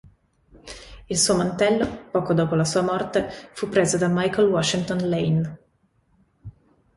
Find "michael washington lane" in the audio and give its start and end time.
4.07-5.59